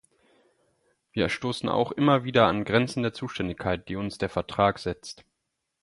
[1.11, 5.23] Wir stoßen auch immer wieder an Grenzen der Zuständigkeit, die uns der Vertrag setzt.